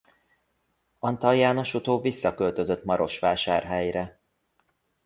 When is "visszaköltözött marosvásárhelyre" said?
2.01-4.21